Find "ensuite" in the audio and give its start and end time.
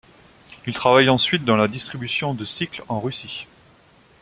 1.09-1.45